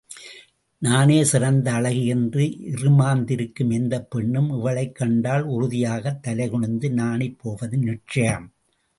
நானே 0.81 1.23
சிறந்த 1.23 1.71
அழகி 1.71 2.05
என்று 2.05 2.41
இறுமாந்திருக்கும் 2.43 3.73
எந்தப் 3.73 4.09
பெண்ணும் 4.09 4.49
இவளைக் 4.49 4.95
கண்டால், 4.95 5.43
உறுதியாகத் 5.43 6.27
தலைகுனிந்து 6.27 6.89
நாணிப்போவது 6.93 7.77
நிச்சயம்! 7.83 8.49